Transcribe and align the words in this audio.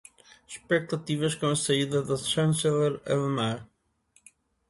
Expectativas 0.51 1.35
com 1.35 1.49
a 1.51 1.55
saída 1.55 2.01
da 2.01 2.17
chanceler 2.17 2.99
alemã 3.05 3.51